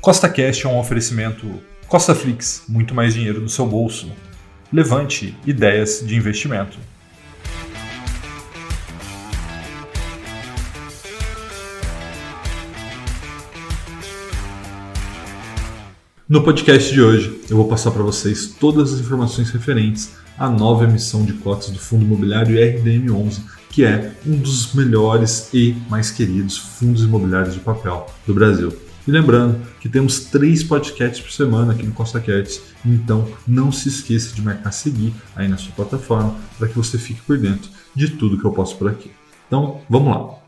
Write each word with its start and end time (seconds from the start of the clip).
Costa 0.00 0.30
Cash 0.30 0.64
é 0.64 0.68
um 0.68 0.78
oferecimento 0.78 1.60
Costa 1.86 2.14
Flix, 2.14 2.62
muito 2.66 2.94
mais 2.94 3.12
dinheiro 3.12 3.38
no 3.38 3.50
seu 3.50 3.66
bolso. 3.66 4.10
Levante 4.72 5.36
ideias 5.46 6.02
de 6.02 6.16
investimento. 6.16 6.78
No 16.26 16.42
podcast 16.42 16.90
de 16.90 17.02
hoje, 17.02 17.38
eu 17.50 17.58
vou 17.58 17.68
passar 17.68 17.90
para 17.90 18.02
vocês 18.02 18.54
todas 18.58 18.94
as 18.94 19.00
informações 19.00 19.50
referentes 19.50 20.14
à 20.38 20.48
nova 20.48 20.84
emissão 20.84 21.26
de 21.26 21.34
cotas 21.34 21.68
do 21.68 21.78
Fundo 21.78 22.06
Imobiliário 22.06 22.56
RDM11, 22.56 23.42
que 23.68 23.84
é 23.84 24.12
um 24.26 24.38
dos 24.38 24.72
melhores 24.72 25.50
e 25.52 25.76
mais 25.90 26.10
queridos 26.10 26.56
fundos 26.56 27.02
imobiliários 27.02 27.52
de 27.52 27.60
papel 27.60 28.06
do 28.26 28.32
Brasil. 28.32 28.89
E 29.10 29.12
lembrando 29.12 29.58
que 29.80 29.88
temos 29.88 30.20
três 30.20 30.62
podcasts 30.62 31.20
por 31.20 31.32
semana 31.32 31.72
aqui 31.72 31.84
no 31.84 31.90
Costa 31.90 32.20
Cats, 32.20 32.62
então 32.86 33.28
não 33.44 33.72
se 33.72 33.88
esqueça 33.88 34.32
de 34.32 34.40
marcar 34.40 34.70
seguir 34.70 35.12
aí 35.34 35.48
na 35.48 35.56
sua 35.56 35.72
plataforma 35.72 36.36
para 36.56 36.68
que 36.68 36.76
você 36.76 36.96
fique 36.96 37.20
por 37.22 37.36
dentro 37.36 37.68
de 37.92 38.10
tudo 38.10 38.38
que 38.38 38.44
eu 38.44 38.52
posto 38.52 38.78
por 38.78 38.88
aqui. 38.88 39.10
Então, 39.48 39.80
vamos 39.90 40.14
lá. 40.14 40.39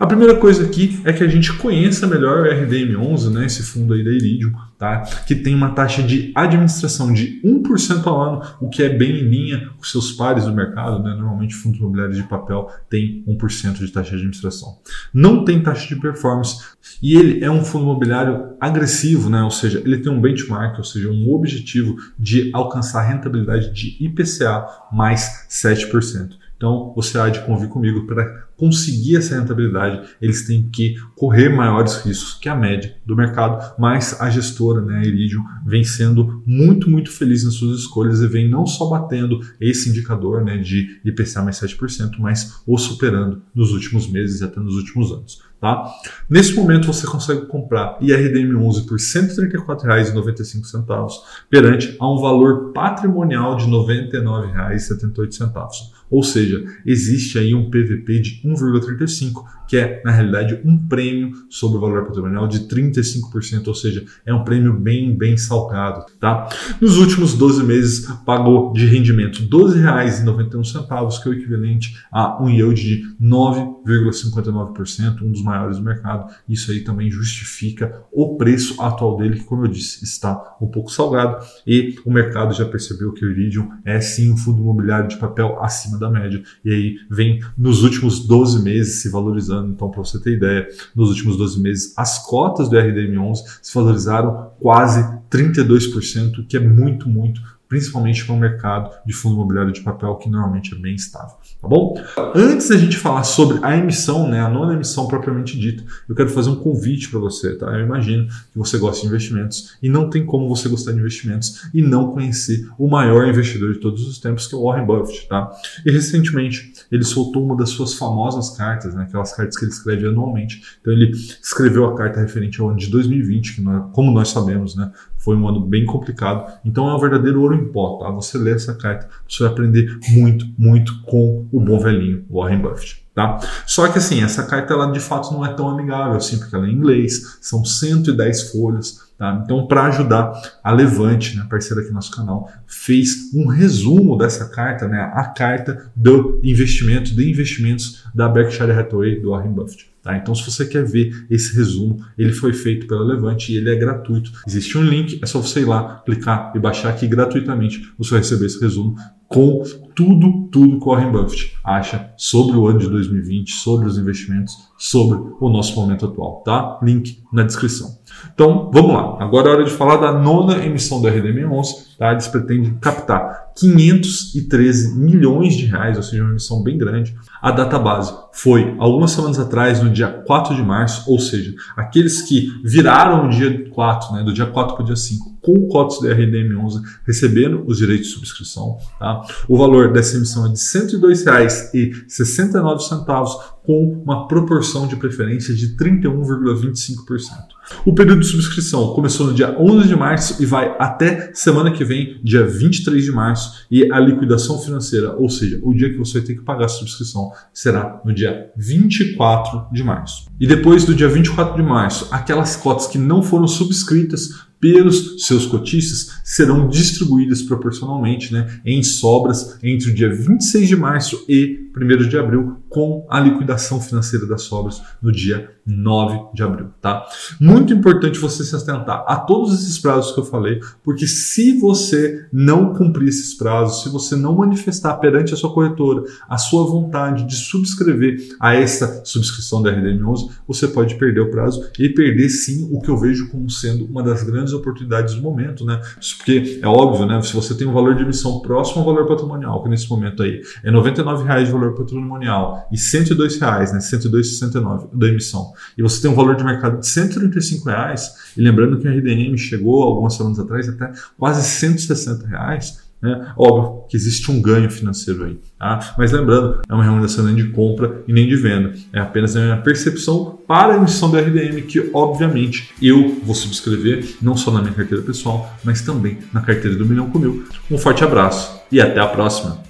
A 0.00 0.06
primeira 0.06 0.34
coisa 0.34 0.64
aqui 0.64 0.98
é 1.04 1.12
que 1.12 1.22
a 1.22 1.28
gente 1.28 1.52
conheça 1.52 2.06
melhor 2.06 2.46
o 2.46 2.50
RDM11, 2.50 3.30
né, 3.34 3.44
esse 3.44 3.62
fundo 3.62 3.92
aí 3.92 4.02
da 4.02 4.10
Iridium, 4.10 4.50
tá, 4.78 5.02
que 5.26 5.34
tem 5.34 5.54
uma 5.54 5.72
taxa 5.72 6.02
de 6.02 6.32
administração 6.34 7.12
de 7.12 7.38
1% 7.44 8.06
ao 8.06 8.18
ano, 8.18 8.42
o 8.62 8.70
que 8.70 8.82
é 8.82 8.88
bem 8.88 9.20
em 9.20 9.28
linha 9.28 9.68
com 9.76 9.84
seus 9.84 10.10
pares 10.12 10.46
do 10.46 10.54
mercado. 10.54 11.02
Né? 11.02 11.14
Normalmente, 11.14 11.54
fundos 11.54 11.78
imobiliários 11.78 12.16
de 12.16 12.22
papel 12.22 12.70
têm 12.88 13.22
1% 13.28 13.74
de 13.74 13.92
taxa 13.92 14.08
de 14.08 14.16
administração. 14.16 14.78
Não 15.12 15.44
tem 15.44 15.62
taxa 15.62 15.86
de 15.86 16.00
performance 16.00 16.64
e 17.02 17.14
ele 17.18 17.44
é 17.44 17.50
um 17.50 17.62
fundo 17.62 17.84
imobiliário 17.84 18.54
agressivo, 18.58 19.28
né? 19.28 19.42
ou 19.42 19.50
seja, 19.50 19.82
ele 19.84 19.98
tem 19.98 20.10
um 20.10 20.18
benchmark, 20.18 20.78
ou 20.78 20.84
seja, 20.84 21.10
um 21.10 21.30
objetivo 21.30 21.96
de 22.18 22.48
alcançar 22.54 23.02
rentabilidade 23.02 23.70
de 23.74 24.02
IPCA 24.02 24.66
mais 24.90 25.46
7%. 25.50 26.39
Então, 26.60 26.92
você 26.94 27.18
há 27.18 27.30
de 27.30 27.40
convir 27.46 27.70
comigo 27.70 28.06
para 28.06 28.50
conseguir 28.54 29.16
essa 29.16 29.34
rentabilidade, 29.34 30.10
eles 30.20 30.46
têm 30.46 30.68
que 30.68 30.94
correr 31.16 31.48
maiores 31.48 32.04
riscos 32.04 32.34
que 32.34 32.50
a 32.50 32.54
média 32.54 32.96
do 33.06 33.16
mercado, 33.16 33.74
mas 33.78 34.20
a 34.20 34.28
gestora, 34.28 34.82
né, 34.82 34.98
a 34.98 35.02
Iridium, 35.02 35.42
vem 35.64 35.82
sendo 35.82 36.42
muito, 36.44 36.90
muito 36.90 37.10
feliz 37.10 37.44
nas 37.44 37.54
suas 37.54 37.80
escolhas 37.80 38.20
e 38.20 38.26
vem 38.26 38.46
não 38.46 38.66
só 38.66 38.90
batendo 38.90 39.40
esse 39.58 39.88
indicador 39.88 40.44
né, 40.44 40.58
de 40.58 41.00
IPCA 41.02 41.40
mais 41.40 41.58
7%, 41.58 42.18
mas 42.18 42.62
o 42.66 42.76
superando 42.76 43.40
nos 43.54 43.72
últimos 43.72 44.06
meses 44.06 44.42
e 44.42 44.44
até 44.44 44.60
nos 44.60 44.74
últimos 44.74 45.10
anos. 45.10 45.40
Tá? 45.60 45.92
Nesse 46.28 46.54
momento 46.54 46.86
você 46.86 47.06
consegue 47.06 47.44
comprar 47.44 47.98
IRDM11 48.00 48.86
por 48.86 48.96
R$ 48.96 49.04
134,95 49.04 51.10
perante 51.50 51.94
a 52.00 52.10
um 52.10 52.16
valor 52.18 52.72
patrimonial 52.72 53.56
de 53.56 53.66
R$ 53.66 53.72
99,78. 53.72 56.00
Ou 56.10 56.22
seja, 56.24 56.64
existe 56.84 57.38
aí 57.38 57.54
um 57.54 57.70
PVP 57.70 58.18
de 58.18 58.42
1,35, 58.44 59.44
que 59.68 59.76
é 59.76 60.02
na 60.04 60.10
realidade 60.10 60.60
um 60.64 60.76
prêmio 60.76 61.32
sobre 61.48 61.78
o 61.78 61.80
valor 61.80 62.06
patrimonial 62.06 62.48
de 62.48 62.58
35%, 62.60 63.68
ou 63.68 63.74
seja, 63.74 64.04
é 64.26 64.34
um 64.34 64.42
prêmio 64.42 64.72
bem, 64.72 65.16
bem 65.16 65.36
salgado, 65.36 66.04
tá? 66.18 66.48
Nos 66.80 66.96
últimos 66.96 67.34
12 67.34 67.62
meses 67.62 68.08
pagou 68.26 68.72
de 68.72 68.86
rendimento 68.86 69.42
R$ 69.42 69.48
12,91, 69.48 71.22
que 71.22 71.28
é 71.28 71.30
o 71.30 71.34
equivalente 71.34 71.96
a 72.10 72.42
um 72.42 72.50
yield 72.50 72.82
de 72.82 73.04
9,59%, 73.22 75.22
um 75.22 75.30
dos 75.30 75.44
maiores 75.50 75.78
do 75.78 75.84
mercado. 75.84 76.32
Isso 76.48 76.70
aí 76.70 76.80
também 76.80 77.10
justifica 77.10 78.02
o 78.12 78.36
preço 78.36 78.80
atual 78.80 79.16
dele, 79.16 79.38
que, 79.38 79.44
como 79.44 79.64
eu 79.64 79.68
disse, 79.68 80.04
está 80.04 80.56
um 80.60 80.66
pouco 80.66 80.90
salgado 80.90 81.44
e 81.66 81.98
o 82.04 82.10
mercado 82.10 82.54
já 82.54 82.64
percebeu 82.64 83.12
que 83.12 83.24
o 83.24 83.30
Iridium 83.30 83.70
é 83.84 84.00
sim 84.00 84.32
um 84.32 84.36
fundo 84.36 84.62
imobiliário 84.62 85.08
de 85.08 85.16
papel 85.16 85.58
acima 85.60 85.98
da 85.98 86.08
média. 86.08 86.42
E 86.64 86.72
aí 86.72 86.96
vem 87.10 87.40
nos 87.56 87.82
últimos 87.82 88.26
12 88.26 88.62
meses 88.62 89.02
se 89.02 89.08
valorizando. 89.08 89.72
Então, 89.72 89.90
para 89.90 90.00
você 90.00 90.20
ter 90.20 90.36
ideia, 90.36 90.68
nos 90.94 91.08
últimos 91.10 91.36
12 91.36 91.60
meses, 91.60 91.94
as 91.96 92.24
cotas 92.26 92.68
do 92.68 92.76
RDM11 92.76 93.38
se 93.60 93.74
valorizaram 93.74 94.52
quase 94.60 95.02
32%, 95.30 96.46
que 96.46 96.56
é 96.56 96.60
muito, 96.60 97.08
muito 97.08 97.40
principalmente 97.70 98.26
para 98.26 98.34
o 98.34 98.38
mercado 98.38 98.90
de 99.06 99.12
fundo 99.12 99.36
imobiliário 99.36 99.72
de 99.72 99.80
papel, 99.80 100.16
que 100.16 100.28
normalmente 100.28 100.74
é 100.74 100.76
bem 100.76 100.96
estável. 100.96 101.36
Tá 101.62 101.68
bom? 101.68 101.94
Antes 102.34 102.68
da 102.68 102.76
gente 102.76 102.96
falar 102.96 103.22
sobre 103.22 103.60
a 103.62 103.76
emissão, 103.76 104.28
né, 104.28 104.40
a 104.40 104.48
nona 104.48 104.74
emissão 104.74 105.06
propriamente 105.06 105.56
dita, 105.56 105.84
eu 106.08 106.14
quero 106.16 106.28
fazer 106.30 106.50
um 106.50 106.56
convite 106.56 107.08
para 107.08 107.20
você. 107.20 107.54
Tá? 107.54 107.66
Eu 107.66 107.86
imagino 107.86 108.26
que 108.26 108.58
você 108.58 108.76
gosta 108.76 109.02
de 109.02 109.06
investimentos 109.06 109.76
e 109.80 109.88
não 109.88 110.10
tem 110.10 110.26
como 110.26 110.48
você 110.48 110.68
gostar 110.68 110.90
de 110.90 110.98
investimentos 110.98 111.68
e 111.72 111.80
não 111.80 112.10
conhecer 112.10 112.68
o 112.76 112.88
maior 112.88 113.28
investidor 113.28 113.72
de 113.72 113.78
todos 113.78 114.04
os 114.04 114.18
tempos, 114.18 114.48
que 114.48 114.54
é 114.56 114.58
o 114.58 114.64
Warren 114.64 114.84
Buffett. 114.84 115.28
Tá? 115.28 115.48
E 115.86 115.92
recentemente 115.92 116.72
ele 116.90 117.04
soltou 117.04 117.44
uma 117.44 117.56
das 117.56 117.70
suas 117.70 117.94
famosas 117.94 118.50
cartas, 118.56 118.94
né, 118.94 119.04
aquelas 119.04 119.32
cartas 119.32 119.56
que 119.56 119.64
ele 119.64 119.70
escreve 119.72 120.08
anualmente. 120.08 120.60
Então 120.80 120.92
ele 120.92 121.12
escreveu 121.12 121.86
a 121.86 121.94
carta 121.94 122.18
referente 122.18 122.60
ao 122.60 122.70
ano 122.70 122.78
de 122.78 122.88
2020, 122.88 123.54
que 123.54 123.60
nós, 123.60 123.84
como 123.92 124.10
nós 124.10 124.30
sabemos, 124.30 124.74
né, 124.74 124.90
foi 125.20 125.36
um 125.36 125.46
ano 125.46 125.60
bem 125.60 125.84
complicado. 125.84 126.50
Então 126.64 126.88
é 126.88 126.94
um 126.94 126.98
verdadeiro 126.98 127.40
ouro 127.40 127.54
em 127.60 127.68
pó, 127.68 127.98
tá? 127.98 128.10
Você 128.10 128.38
lê 128.38 128.52
essa 128.52 128.74
carta, 128.74 129.08
você 129.28 129.42
vai 129.42 129.52
aprender 129.52 129.98
muito, 130.10 130.46
muito 130.58 131.02
com 131.02 131.46
o 131.52 131.60
bom 131.60 131.78
velhinho 131.78 132.24
Warren 132.30 132.60
Buffett. 132.60 133.06
Tá? 133.14 133.40
Só 133.66 133.88
que 133.88 133.98
assim, 133.98 134.22
essa 134.22 134.44
carta 134.44 134.72
ela 134.72 134.90
de 134.92 135.00
fato 135.00 135.32
não 135.32 135.44
é 135.44 135.52
tão 135.52 135.68
amigável 135.68 136.16
assim, 136.16 136.38
porque 136.38 136.54
ela 136.54 136.66
é 136.66 136.70
em 136.70 136.74
inglês, 136.74 137.38
são 137.40 137.64
110 137.64 138.52
folhas. 138.52 139.10
Tá? 139.18 139.42
Então, 139.44 139.66
para 139.66 139.84
ajudar 139.84 140.32
a 140.64 140.72
Levante, 140.72 141.36
né, 141.36 141.46
parceira 141.50 141.82
aqui 141.82 141.90
do 141.90 141.94
nosso 141.94 142.10
canal, 142.10 142.50
fez 142.66 143.34
um 143.34 143.46
resumo 143.46 144.16
dessa 144.16 144.48
carta, 144.48 144.88
né, 144.88 145.10
a 145.12 145.24
carta 145.24 145.90
do 145.94 146.40
investimento, 146.42 147.14
de 147.14 147.30
investimentos 147.30 148.04
da 148.14 148.28
Berkshire 148.28 148.72
Hathaway, 148.72 149.20
do 149.20 149.30
Warren 149.30 149.52
Buffett. 149.52 149.90
Tá? 150.02 150.16
Então, 150.16 150.34
se 150.34 150.50
você 150.50 150.64
quer 150.64 150.84
ver 150.84 151.26
esse 151.28 151.54
resumo, 151.54 152.02
ele 152.16 152.32
foi 152.32 152.54
feito 152.54 152.86
pela 152.86 153.04
Levante 153.04 153.52
e 153.52 153.58
ele 153.58 153.70
é 153.70 153.76
gratuito. 153.76 154.32
Existe 154.46 154.78
um 154.78 154.82
link, 154.82 155.20
é 155.22 155.26
só 155.26 155.38
você 155.38 155.60
ir 155.60 155.66
lá, 155.66 156.02
clicar 156.06 156.52
e 156.54 156.58
baixar 156.58 156.88
aqui 156.88 157.06
gratuitamente. 157.06 157.92
Você 157.98 158.12
vai 158.12 158.20
receber 158.20 158.46
esse 158.46 158.58
resumo 158.58 158.96
com 159.30 159.62
tudo, 159.94 160.48
tudo 160.50 160.80
que 160.80 160.84
o 160.84 160.90
Warren 160.90 161.12
Buffett 161.12 161.56
acha 161.62 162.12
sobre 162.16 162.56
o 162.56 162.66
ano 162.66 162.80
de 162.80 162.88
2020, 162.88 163.52
sobre 163.52 163.86
os 163.86 163.96
investimentos, 163.96 164.56
sobre 164.76 165.20
o 165.40 165.48
nosso 165.48 165.76
momento 165.80 166.04
atual, 166.04 166.42
tá? 166.44 166.80
Link 166.82 167.22
na 167.32 167.44
descrição. 167.44 167.96
Então, 168.34 168.68
vamos 168.74 168.92
lá. 168.92 169.22
Agora 169.22 169.48
é 169.48 169.52
hora 169.52 169.64
de 169.64 169.70
falar 169.70 169.98
da 169.98 170.12
nona 170.12 170.64
emissão 170.64 171.00
da 171.00 171.08
RDM11, 171.08 171.89
tá? 172.00 172.10
Eles 172.12 172.26
pretendem 172.28 172.78
captar 172.80 173.50
513 173.54 174.98
milhões 174.98 175.54
de 175.54 175.66
reais, 175.66 175.98
ou 175.98 176.02
seja, 176.02 176.22
uma 176.22 176.30
emissão 176.30 176.62
bem 176.62 176.78
grande. 176.78 177.14
A 177.42 177.50
data 177.50 177.78
base 177.78 178.14
foi 178.32 178.74
algumas 178.78 179.10
semanas 179.10 179.38
atrás, 179.38 179.82
no 179.82 179.90
dia 179.90 180.08
4 180.08 180.54
de 180.54 180.62
março, 180.62 181.10
ou 181.10 181.18
seja, 181.18 181.54
aqueles 181.76 182.22
que 182.22 182.58
viraram 182.64 183.26
o 183.26 183.28
dia 183.28 183.68
4, 183.68 184.14
né, 184.14 184.22
do 184.22 184.32
dia 184.32 184.46
4 184.46 184.74
para 184.74 184.82
o 184.82 184.86
dia 184.86 184.96
5, 184.96 185.40
com 185.42 185.68
cotas 185.68 186.00
da 186.00 186.08
RDM11 186.08 186.80
recebendo 187.06 187.64
os 187.66 187.76
direitos 187.76 188.08
de 188.08 188.14
subscrição. 188.14 188.78
Tá? 188.98 189.20
O 189.46 189.58
valor 189.58 189.92
dessa 189.92 190.16
emissão 190.16 190.46
é 190.46 190.48
de 190.48 190.58
R$ 190.58 190.64
102,69 190.64 193.38
com 193.64 194.02
uma 194.04 194.26
proporção 194.26 194.86
de 194.86 194.96
preferência 194.96 195.54
de 195.54 195.76
31,25%. 195.76 197.60
O 197.84 197.94
período 197.94 198.20
de 198.20 198.26
subscrição 198.26 198.94
começou 198.94 199.26
no 199.26 199.34
dia 199.34 199.56
11 199.58 199.86
de 199.86 199.96
março 199.96 200.42
e 200.42 200.46
vai 200.46 200.74
até 200.78 201.30
semana 201.34 201.70
que 201.70 201.84
vem, 201.84 202.20
dia 202.22 202.44
23 202.44 203.04
de 203.04 203.12
março, 203.12 203.66
e 203.70 203.90
a 203.92 204.00
liquidação 204.00 204.58
financeira, 204.58 205.14
ou 205.16 205.28
seja, 205.28 205.60
o 205.62 205.72
dia 205.72 205.90
que 205.90 205.98
você 205.98 206.18
vai 206.18 206.26
ter 206.26 206.34
que 206.34 206.42
pagar 206.42 206.66
a 206.66 206.68
subscrição, 206.68 207.30
será 207.52 208.00
no 208.04 208.12
dia 208.12 208.50
24 208.56 209.66
de 209.72 209.84
março. 209.84 210.26
E 210.40 210.46
depois 210.46 210.84
do 210.84 210.94
dia 210.94 211.08
24 211.08 211.56
de 211.56 211.62
março, 211.62 212.08
aquelas 212.10 212.56
cotas 212.56 212.86
que 212.86 212.98
não 212.98 213.22
foram 213.22 213.46
subscritas 213.46 214.49
pelos 214.60 215.26
seus 215.26 215.46
cotistas 215.46 216.20
serão 216.22 216.68
distribuídas 216.68 217.42
proporcionalmente 217.42 218.32
né, 218.32 218.60
em 218.64 218.82
sobras 218.82 219.58
entre 219.62 219.90
o 219.90 219.94
dia 219.94 220.14
26 220.14 220.68
de 220.68 220.76
março 220.76 221.24
e 221.28 221.70
1 221.76 222.08
de 222.08 222.18
abril, 222.18 222.56
com 222.68 223.06
a 223.08 223.18
liquidação 223.18 223.80
financeira 223.80 224.26
das 224.26 224.42
sobras 224.42 224.82
no 225.02 225.10
dia 225.10 225.50
9 225.66 226.34
de 226.34 226.42
abril. 226.42 226.68
Tá? 226.80 227.04
Muito 227.40 227.72
importante 227.72 228.18
você 228.18 228.44
se 228.44 228.54
atentar 228.54 229.04
a 229.06 229.16
todos 229.16 229.54
esses 229.54 229.78
prazos 229.78 230.12
que 230.12 230.20
eu 230.20 230.24
falei, 230.24 230.60
porque 230.84 231.06
se 231.06 231.58
você 231.58 232.26
não 232.32 232.74
cumprir 232.74 233.08
esses 233.08 233.34
prazos, 233.34 233.82
se 233.82 233.88
você 233.88 234.16
não 234.16 234.36
manifestar 234.36 234.94
perante 234.94 235.34
a 235.34 235.36
sua 235.36 235.52
corretora 235.52 236.04
a 236.28 236.38
sua 236.38 236.64
vontade 236.64 237.24
de 237.24 237.34
subscrever 237.34 238.36
a 238.38 238.54
essa 238.54 239.02
subscrição 239.04 239.62
da 239.62 239.72
RDM11, 239.72 240.30
você 240.46 240.68
pode 240.68 240.96
perder 240.96 241.20
o 241.20 241.30
prazo 241.30 241.70
e 241.78 241.88
perder 241.88 242.28
sim 242.28 242.68
o 242.72 242.80
que 242.80 242.88
eu 242.88 242.96
vejo 242.96 243.28
como 243.30 243.50
sendo 243.50 243.84
uma 243.86 244.02
das 244.02 244.22
grandes 244.22 244.49
oportunidades 244.52 245.14
do 245.14 245.22
momento, 245.22 245.64
né? 245.64 245.80
Porque 246.16 246.60
é 246.62 246.66
óbvio, 246.66 247.06
né? 247.06 247.20
Se 247.22 247.34
você 247.34 247.54
tem 247.54 247.66
um 247.66 247.72
valor 247.72 247.94
de 247.94 248.02
emissão 248.02 248.40
próximo 248.40 248.80
ao 248.80 248.86
valor 248.86 249.06
patrimonial, 249.06 249.62
que 249.62 249.68
nesse 249.68 249.88
momento 249.88 250.22
aí 250.22 250.40
é 250.62 250.70
R$ 250.70 250.76
99,00 250.76 251.44
de 251.44 251.50
valor 251.50 251.74
patrimonial 251.74 252.68
e 252.70 252.76
R$ 252.76 252.82
102,00, 252.82 253.72
né? 253.72 253.78
102,69 253.78 254.88
da 254.92 255.08
emissão 255.08 255.40
e 255.76 255.82
você 255.82 256.02
tem 256.02 256.10
um 256.10 256.14
valor 256.14 256.36
de 256.36 256.44
mercado 256.44 256.78
de 256.78 256.86
135 256.86 257.68
reais, 257.68 258.32
e 258.36 258.42
lembrando 258.42 258.78
que 258.78 258.88
o 258.88 258.90
RDM 258.90 259.36
chegou 259.36 259.82
algumas 259.82 260.14
semanas 260.14 260.38
atrás 260.38 260.68
até 260.68 260.92
quase 261.18 261.42
160 261.42 262.26
reais, 262.26 262.89
né? 263.00 263.32
Óbvio 263.36 263.84
que 263.88 263.96
existe 263.96 264.30
um 264.30 264.40
ganho 264.40 264.70
financeiro 264.70 265.24
aí, 265.24 265.38
tá? 265.58 265.94
mas 265.96 266.12
lembrando, 266.12 266.60
é 266.68 266.74
uma 266.74 266.82
recomendação 266.82 267.24
nem 267.24 267.34
de 267.34 267.48
compra 267.48 268.02
e 268.06 268.12
nem 268.12 268.28
de 268.28 268.36
venda, 268.36 268.74
é 268.92 269.00
apenas 269.00 269.36
a 269.36 269.40
minha 269.40 269.56
percepção 269.56 270.38
para 270.46 270.74
a 270.74 270.76
emissão 270.76 271.10
do 271.10 271.18
RDM, 271.18 271.62
que 271.62 271.90
obviamente 271.94 272.70
eu 272.82 273.20
vou 273.24 273.34
subscrever, 273.34 274.16
não 274.20 274.36
só 274.36 274.50
na 274.50 274.60
minha 274.60 274.74
carteira 274.74 275.02
pessoal, 275.02 275.50
mas 275.64 275.82
também 275.82 276.18
na 276.32 276.40
carteira 276.40 276.76
do 276.76 276.84
Milhão 276.84 277.10
com 277.10 277.18
Mil. 277.18 277.44
Um 277.70 277.78
forte 277.78 278.04
abraço 278.04 278.60
e 278.70 278.80
até 278.80 279.00
a 279.00 279.06
próxima! 279.06 279.69